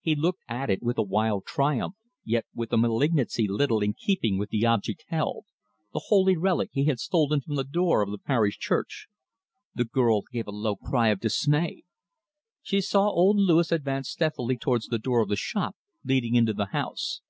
[0.00, 4.38] He looked at it with a wild triumph, yet with a malignancy little in keeping
[4.38, 5.44] with the object he held
[5.92, 9.06] the holy relic he had stolen from the door of the parish church.
[9.74, 11.82] The girl gave a low cry of dismay.
[12.62, 16.66] She saw old Louis advance stealthily towards the door of the shop leading into the
[16.72, 17.20] house.